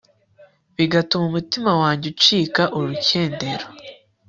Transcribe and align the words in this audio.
bigatuma 0.75 1.25
umutima 1.27 1.71
wanjye 1.81 2.05
ucika 2.13 2.61
urukendero 2.77 3.65